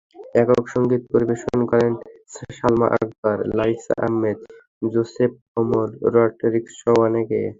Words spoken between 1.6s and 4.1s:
করেন সালমা আকবর, লাইসা